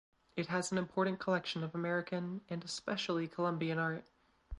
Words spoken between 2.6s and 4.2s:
especially Colombian art.